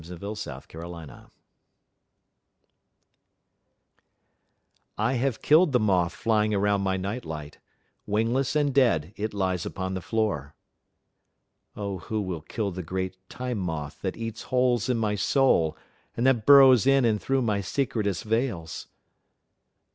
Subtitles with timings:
[0.01, 0.89] 1922.
[0.89, 1.31] Moth Terror
[4.97, 7.59] I HAVE killed the moth flying around my night light;
[8.07, 14.01] wingless and dead it lies upon the floor.(O who will kill the great Time Moth
[14.01, 15.77] that eats holes in my soul
[16.17, 18.87] and that burrows in and through my secretest veils!)